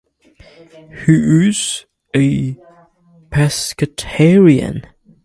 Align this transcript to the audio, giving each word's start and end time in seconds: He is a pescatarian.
He 1.05 1.47
is 1.49 1.85
a 2.15 2.57
pescatarian. 3.29 4.87